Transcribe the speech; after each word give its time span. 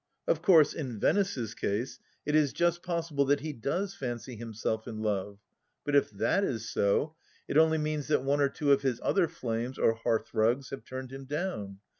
Of 0.27 0.41
course, 0.41 0.73
in 0.73 0.99
Venice's 0.99 1.53
case, 1.53 1.99
it 2.25 2.33
is 2.33 2.53
just 2.53 2.81
possible 2.81 3.23
that 3.25 3.41
he 3.41 3.53
does 3.53 3.93
fancy 3.93 4.35
himself 4.35 4.87
in 4.87 5.03
love, 5.03 5.37
but 5.85 5.95
if 5.95 6.09
that 6.09 6.43
is 6.43 6.67
so, 6.67 7.13
it 7.47 7.55
only 7.55 7.77
means 7.77 8.07
that 8.07 8.23
one 8.23 8.41
or 8.41 8.49
two 8.49 8.71
of 8.71 8.81
his 8.81 8.99
other 9.03 9.27
flames, 9.27 9.77
or 9.77 9.93
hearthrugs, 9.93 10.71
have 10.71 10.83
turned 10.85 11.11
him 11.11 11.25
down. 11.25 11.81